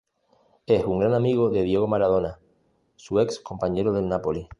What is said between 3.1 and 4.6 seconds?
ex compañero del Napoli.